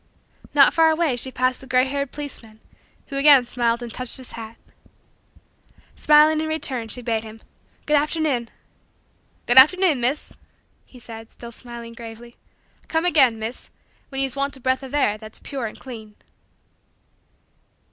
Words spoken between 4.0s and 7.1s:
his hat. Smiling in return she